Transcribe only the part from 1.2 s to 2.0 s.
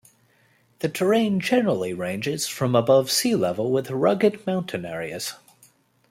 generally